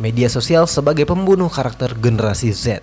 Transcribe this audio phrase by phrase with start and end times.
[0.00, 2.80] media sosial sebagai pembunuh karakter generasi Z.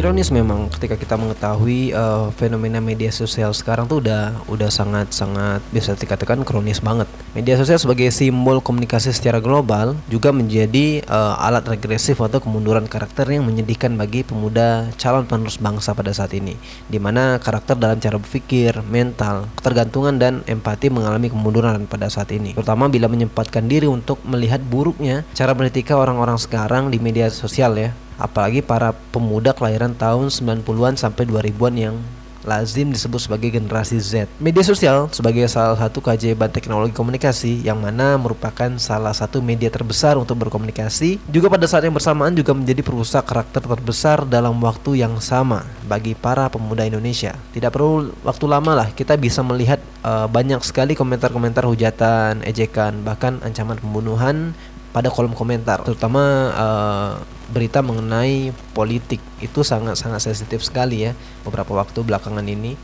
[0.00, 5.60] Ironis memang ketika kita mengetahui uh, fenomena media sosial sekarang tuh udah udah sangat sangat
[5.76, 7.04] bisa dikatakan kronis banget.
[7.36, 13.28] Media sosial sebagai simbol komunikasi secara global juga menjadi uh, alat regresif atau kemunduran karakter
[13.28, 16.56] yang menyedihkan bagi pemuda calon penerus bangsa pada saat ini,
[16.88, 22.56] di mana karakter dalam cara berpikir, mental, ketergantungan dan empati mengalami kemunduran pada saat ini,
[22.56, 27.92] terutama bila menyempatkan diri untuk melihat buruknya cara beretika orang-orang sekarang di media sosial ya
[28.20, 31.96] apalagi para pemuda kelahiran tahun 90-an sampai 2000-an yang
[32.44, 34.28] lazim disebut sebagai generasi Z.
[34.40, 40.16] Media sosial sebagai salah satu keajaiban teknologi komunikasi yang mana merupakan salah satu media terbesar
[40.16, 45.20] untuk berkomunikasi juga pada saat yang bersamaan juga menjadi perusak karakter terbesar dalam waktu yang
[45.20, 47.36] sama bagi para pemuda Indonesia.
[47.52, 53.36] Tidak perlu waktu lama lah kita bisa melihat uh, banyak sekali komentar-komentar hujatan, ejekan, bahkan
[53.44, 54.56] ancaman pembunuhan
[54.90, 57.12] pada kolom komentar terutama uh,
[57.50, 61.12] berita mengenai politik itu sangat-sangat sensitif sekali ya
[61.42, 62.78] beberapa waktu belakangan ini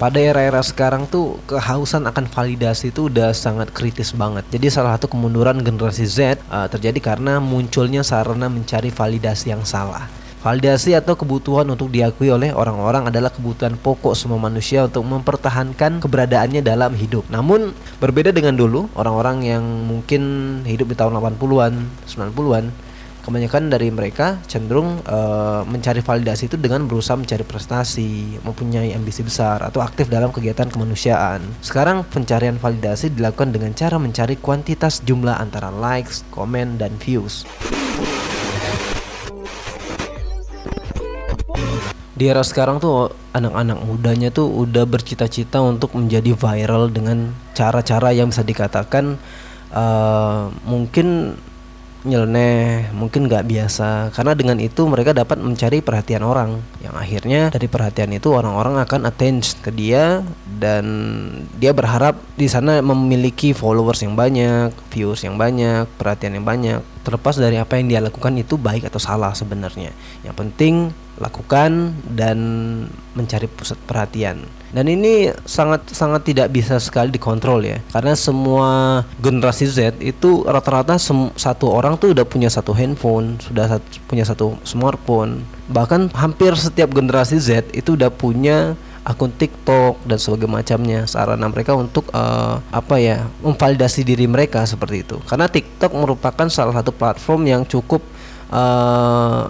[0.00, 4.48] pada era-era sekarang tuh kehausan akan validasi itu udah sangat kritis banget.
[4.48, 10.08] Jadi salah satu kemunduran generasi Z uh, terjadi karena munculnya sarana mencari validasi yang salah.
[10.40, 16.64] Validasi atau kebutuhan untuk diakui oleh orang-orang adalah kebutuhan pokok semua manusia untuk mempertahankan keberadaannya
[16.64, 17.28] dalam hidup.
[17.28, 20.22] Namun berbeda dengan dulu, orang-orang yang mungkin
[20.64, 21.74] hidup di tahun 80-an,
[22.08, 22.72] 90-an,
[23.20, 29.60] kebanyakan dari mereka cenderung uh, mencari validasi itu dengan berusaha mencari prestasi, mempunyai ambisi besar
[29.60, 31.44] atau aktif dalam kegiatan kemanusiaan.
[31.60, 37.44] Sekarang pencarian validasi dilakukan dengan cara mencari kuantitas jumlah antara likes, komen, dan views.
[42.20, 48.28] Di era sekarang tuh anak-anak mudanya tuh udah bercita-cita untuk menjadi viral dengan cara-cara yang
[48.28, 49.16] bisa dikatakan
[49.72, 51.40] uh, mungkin
[52.00, 54.12] nyeleneh mungkin nggak biasa.
[54.12, 56.60] Karena dengan itu mereka dapat mencari perhatian orang.
[56.80, 60.24] Yang akhirnya dari perhatian itu orang-orang akan attach ke dia
[60.60, 60.84] dan
[61.60, 66.80] dia berharap di sana memiliki followers yang banyak views yang banyak perhatian yang banyak.
[67.04, 69.92] Terlepas dari apa yang dia lakukan itu baik atau salah sebenarnya.
[70.24, 70.74] Yang penting
[71.20, 72.38] lakukan dan
[73.12, 74.42] mencari pusat perhatian.
[74.70, 77.78] Dan ini sangat sangat tidak bisa sekali dikontrol ya.
[77.90, 80.96] Karena semua generasi Z itu rata-rata
[81.36, 85.44] satu orang tuh udah punya satu handphone, sudah satu, punya satu smartphone.
[85.68, 91.72] Bahkan hampir setiap generasi Z itu udah punya akun TikTok dan sebagainya macamnya sarana mereka
[91.72, 97.48] untuk uh, apa ya memvalidasi diri mereka seperti itu karena TikTok merupakan salah satu platform
[97.48, 98.04] yang cukup
[98.52, 99.48] uh,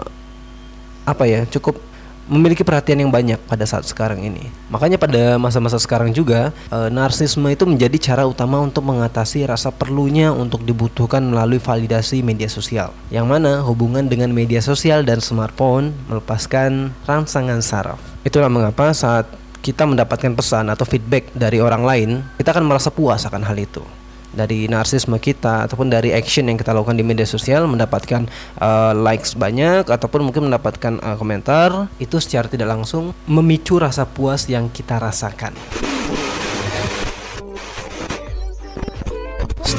[1.10, 1.90] apa ya cukup
[2.30, 4.46] memiliki perhatian yang banyak pada saat sekarang ini.
[4.70, 10.30] Makanya pada masa-masa sekarang juga e, narsisme itu menjadi cara utama untuk mengatasi rasa perlunya
[10.30, 12.94] untuk dibutuhkan melalui validasi media sosial.
[13.10, 17.98] Yang mana hubungan dengan media sosial dan smartphone melepaskan rangsangan saraf.
[18.22, 19.26] Itulah mengapa saat
[19.60, 22.10] kita mendapatkan pesan atau feedback dari orang lain,
[22.40, 23.82] kita akan merasa puas akan hal itu
[24.30, 28.30] dari narsisme kita ataupun dari action yang kita lakukan di media sosial mendapatkan
[28.62, 34.46] uh, likes banyak ataupun mungkin mendapatkan uh, komentar itu secara tidak langsung memicu rasa puas
[34.46, 35.89] yang kita rasakan.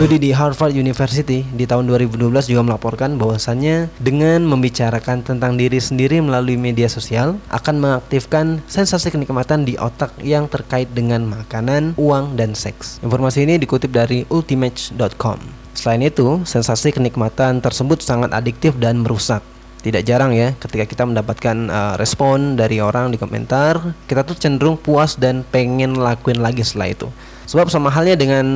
[0.02, 6.18] Studi di Harvard University di tahun 2012 juga melaporkan bahwasannya dengan membicarakan tentang diri sendiri
[6.26, 12.58] melalui media sosial akan mengaktifkan sensasi kenikmatan di otak yang terkait dengan makanan, uang, dan
[12.58, 12.98] seks.
[13.06, 15.38] Informasi ini dikutip dari ultimate.com.
[15.78, 19.46] Selain itu, sensasi kenikmatan tersebut sangat adiktif dan merusak
[19.82, 24.78] tidak jarang ya ketika kita mendapatkan uh, respon dari orang di komentar kita tuh cenderung
[24.78, 27.10] puas dan pengen lakuin lagi setelah itu
[27.52, 28.48] Sebab sama halnya dengan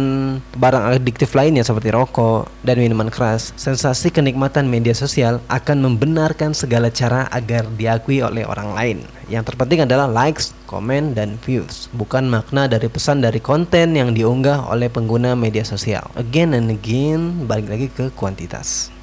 [0.56, 6.88] barang adiktif lainnya seperti rokok dan minuman keras, sensasi kenikmatan media sosial akan membenarkan segala
[6.88, 8.98] cara agar diakui oleh orang lain.
[9.28, 14.64] Yang terpenting adalah likes, komen, dan views, bukan makna dari pesan dari konten yang diunggah
[14.72, 16.08] oleh pengguna media sosial.
[16.16, 18.96] Again and again, balik lagi ke kuantitas.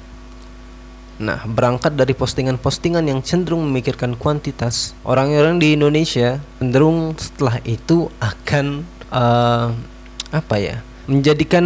[1.21, 8.89] Nah, berangkat dari postingan-postingan yang cenderung memikirkan kuantitas, orang-orang di Indonesia cenderung setelah itu akan
[9.13, 9.92] uh,
[10.33, 11.65] apa ya menjadikan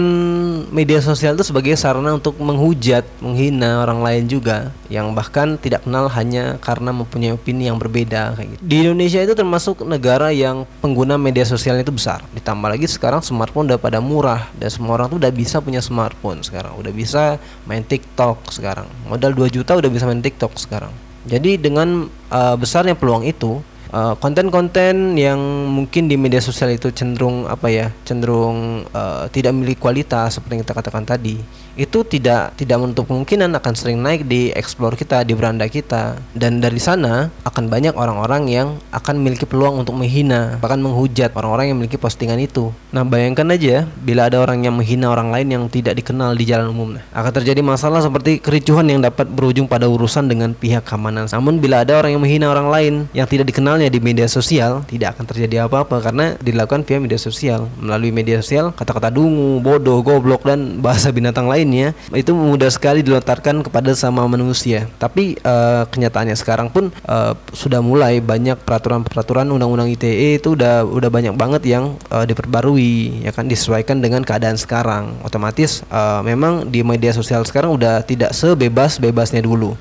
[0.73, 6.09] media sosial itu sebagai sarana untuk menghujat, menghina orang lain juga yang bahkan tidak kenal
[6.09, 8.61] hanya karena mempunyai opini yang berbeda kayak gitu.
[8.65, 12.25] Di Indonesia itu termasuk negara yang pengguna media sosial itu besar.
[12.33, 16.41] Ditambah lagi sekarang smartphone udah pada murah dan semua orang tuh udah bisa punya smartphone
[16.41, 16.73] sekarang.
[16.73, 17.37] Udah bisa
[17.69, 18.89] main TikTok sekarang.
[19.05, 20.89] Modal 2 juta udah bisa main TikTok sekarang.
[21.29, 23.61] Jadi dengan uh, besarnya peluang itu
[23.91, 25.39] konten konten-konten yang
[25.71, 30.63] mungkin di media sosial itu cenderung apa ya cenderung uh, tidak memiliki kualitas seperti yang
[30.67, 31.39] kita katakan tadi
[31.77, 36.17] itu tidak tidak menutup kemungkinan akan sering naik di explore kita di beranda kita.
[36.33, 41.71] Dan dari sana akan banyak orang-orang yang akan memiliki peluang untuk menghina bahkan menghujat orang-orang
[41.71, 42.73] yang memiliki postingan itu.
[42.89, 46.73] Nah bayangkan aja bila ada orang yang menghina orang lain yang tidak dikenal di jalan
[46.73, 46.97] umum.
[46.97, 51.29] Nah, akan terjadi masalah seperti kericuhan yang dapat berujung pada urusan dengan pihak keamanan.
[51.29, 55.15] Namun bila ada orang yang menghina orang lain yang tidak dikenalnya di media sosial tidak
[55.17, 57.69] akan terjadi apa-apa karena dilakukan via media sosial.
[57.77, 63.03] Melalui media sosial kata-kata dungu bodoh goblok dan bahasa binatang lain lainnya itu mudah sekali
[63.03, 64.87] dilontarkan kepada sama manusia.
[64.95, 71.11] Tapi uh, kenyataannya sekarang pun uh, sudah mulai banyak peraturan-peraturan undang-undang ITE itu udah udah
[71.11, 75.19] banyak banget yang uh, diperbarui ya kan disesuaikan dengan keadaan sekarang.
[75.27, 79.75] Otomatis uh, memang di media sosial sekarang udah tidak sebebas-bebasnya dulu.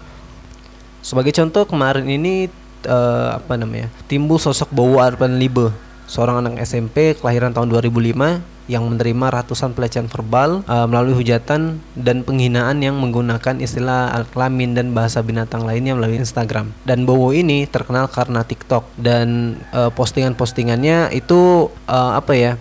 [1.06, 2.50] Sebagai contoh kemarin ini
[2.90, 3.86] uh, apa namanya?
[4.10, 5.70] timbul sosok Bowo Arpan Libe,
[6.10, 12.26] seorang anak SMP kelahiran tahun 2005 yang menerima ratusan pelecehan verbal uh, melalui hujatan dan
[12.26, 16.74] penghinaan yang menggunakan istilah al kelamin dan bahasa binatang lainnya melalui Instagram.
[16.82, 22.52] Dan Bowo ini terkenal karena TikTok dan uh, postingan-postingannya itu uh, apa ya?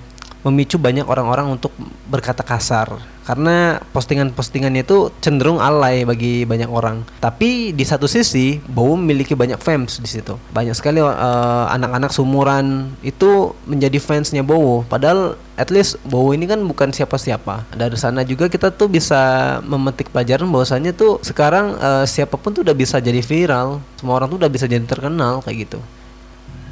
[0.45, 1.73] Memicu banyak orang-orang untuk
[2.05, 7.01] berkata kasar karena postingan-postingannya itu cenderung alay bagi banyak orang.
[7.17, 10.37] Tapi di satu sisi, Bowo memiliki banyak fans di situ.
[10.53, 14.85] Banyak sekali eh, anak-anak sumuran itu menjadi fansnya Bowo.
[14.85, 17.65] Padahal at least Bowo ini kan bukan siapa-siapa.
[17.73, 22.61] Dari sana juga kita tuh bisa memetik pelajaran bahwasanya tuh sekarang uh, siapa pun tuh
[22.61, 23.81] udah bisa jadi viral.
[23.97, 25.79] Semua orang tuh udah bisa jadi terkenal kayak gitu.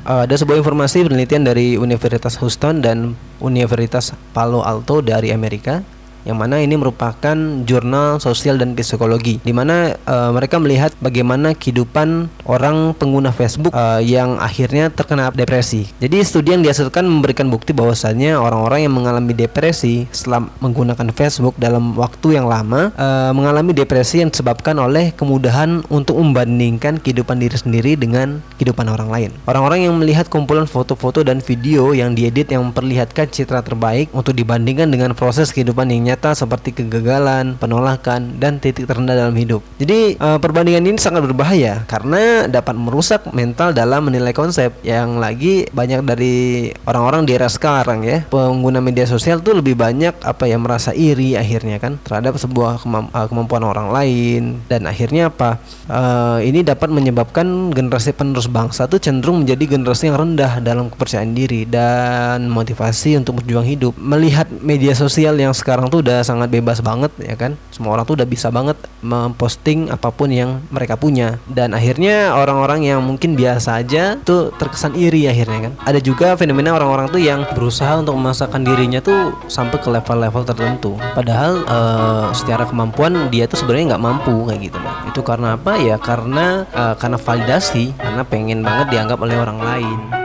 [0.04, 5.80] Uh, ada sebuah informasi penelitian dari Universitas Houston dan Universitas Palo Alto dari Amerika
[6.24, 7.36] yang mana ini merupakan
[7.68, 14.00] jurnal sosial dan psikologi di mana uh, mereka melihat bagaimana kehidupan orang pengguna Facebook uh,
[14.00, 15.88] yang akhirnya terkena depresi.
[16.00, 21.96] Jadi studi yang dihasilkan memberikan bukti bahwasannya orang-orang yang mengalami depresi setelah menggunakan Facebook dalam
[21.96, 27.92] waktu yang lama uh, mengalami depresi yang disebabkan oleh kemudahan untuk membandingkan kehidupan diri sendiri
[28.00, 29.32] dengan kehidupan orang lain.
[29.48, 34.88] Orang-orang yang melihat kumpulan foto-foto dan video yang diedit yang memperlihatkan citra terbaik untuk dibandingkan
[34.88, 39.66] dengan proses kehidupan yang seperti kegagalan, penolakan, dan titik terendah dalam hidup.
[39.82, 45.66] Jadi uh, perbandingan ini sangat berbahaya karena dapat merusak mental dalam menilai konsep yang lagi
[45.74, 48.28] banyak dari orang-orang di era sekarang ya.
[48.30, 53.28] Pengguna media sosial tuh lebih banyak apa ya merasa iri akhirnya kan terhadap sebuah uh,
[53.32, 54.62] kemampuan orang lain.
[54.70, 55.58] Dan akhirnya apa?
[55.90, 61.34] Uh, ini dapat menyebabkan generasi penerus bangsa tuh cenderung menjadi generasi yang rendah dalam kepercayaan
[61.34, 63.96] diri dan motivasi untuk berjuang hidup.
[63.96, 67.56] Melihat media sosial yang sekarang tuh udah sangat bebas banget ya kan?
[67.72, 71.40] Semua orang tuh udah bisa banget memposting apa pun yang mereka punya.
[71.48, 75.74] Dan akhirnya orang-orang yang mungkin biasa aja tuh terkesan iri akhirnya kan?
[75.88, 81.00] Ada juga fenomena orang-orang tuh yang berusaha untuk memasakkan dirinya tuh sampai ke level-level tertentu.
[81.16, 85.78] Padahal uh, secara kemampuan dia tuh sebenarnya nggak mampu kayak gitu loh itu karena apa?
[85.80, 90.23] Ya karena uh, karena validasi karena pengen banget dianggap oleh orang lain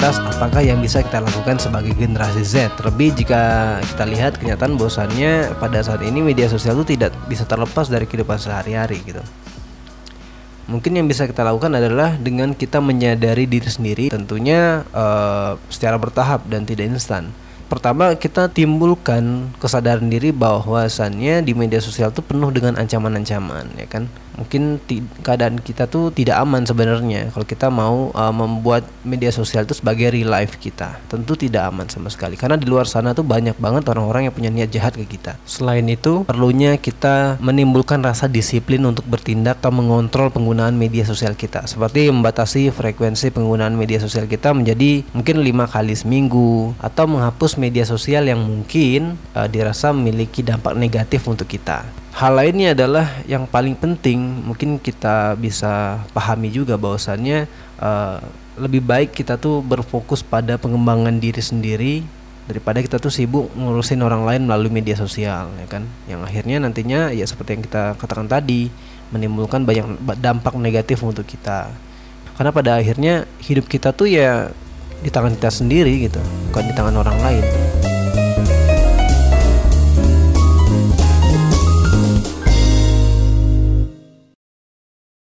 [0.00, 2.72] Lantas apakah yang bisa kita lakukan sebagai generasi Z?
[2.80, 7.84] Terlebih jika kita lihat kenyataan bosannya pada saat ini media sosial itu tidak bisa terlepas
[7.84, 9.20] dari kehidupan sehari-hari gitu.
[10.72, 16.48] Mungkin yang bisa kita lakukan adalah dengan kita menyadari diri sendiri tentunya uh, secara bertahap
[16.48, 17.28] dan tidak instan
[17.70, 24.10] pertama kita timbulkan kesadaran diri bahwasannya di media sosial itu penuh dengan ancaman-ancaman ya kan
[24.40, 24.80] mungkin
[25.20, 27.28] keadaan kita tuh tidak aman sebenarnya.
[27.30, 31.86] Kalau kita mau uh, membuat media sosial itu sebagai real life kita tentu tidak aman
[31.92, 32.40] sama sekali.
[32.40, 35.36] Karena di luar sana tuh banyak banget orang-orang yang punya niat jahat ke kita.
[35.44, 41.68] Selain itu perlunya kita menimbulkan rasa disiplin untuk bertindak atau mengontrol penggunaan media sosial kita.
[41.68, 47.84] Seperti membatasi frekuensi penggunaan media sosial kita menjadi mungkin lima kali seminggu atau menghapus media
[47.84, 53.78] sosial yang mungkin uh, dirasa memiliki dampak negatif untuk kita hal lainnya adalah yang paling
[53.78, 57.46] penting mungkin kita bisa pahami juga bahwasannya
[57.78, 58.18] uh,
[58.58, 61.94] lebih baik kita tuh berfokus pada pengembangan diri sendiri
[62.50, 65.86] daripada kita tuh sibuk ngurusin orang lain melalui media sosial ya kan?
[66.10, 68.68] Yang akhirnya nantinya ya seperti yang kita katakan tadi
[69.14, 71.70] menimbulkan banyak dampak negatif untuk kita.
[72.34, 74.50] Karena pada akhirnya hidup kita tuh ya
[75.00, 76.20] di tangan kita sendiri gitu
[76.52, 77.44] bukan di tangan orang lain